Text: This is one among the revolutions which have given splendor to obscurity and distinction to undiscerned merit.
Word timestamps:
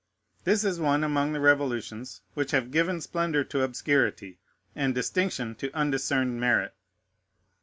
This 0.45 0.63
is 0.63 0.79
one 0.79 1.03
among 1.03 1.31
the 1.31 1.39
revolutions 1.39 2.21
which 2.33 2.49
have 2.53 2.71
given 2.71 3.01
splendor 3.01 3.43
to 3.43 3.61
obscurity 3.61 4.39
and 4.75 4.95
distinction 4.95 5.53
to 5.57 5.71
undiscerned 5.73 6.39
merit. 6.41 6.73